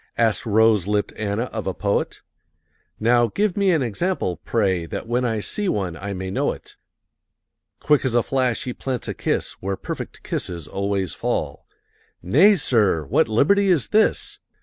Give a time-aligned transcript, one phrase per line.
[0.17, 2.21] Asked rose lipped Anna of a poet.
[2.99, 6.75] "Now give me an example, pray, That when I see one I may know it."
[7.79, 11.67] Quick as a flash he plants a kiss Where perfect kisses always fall.
[12.23, 13.05] "Nay, sir!
[13.05, 14.39] what liberty is this?"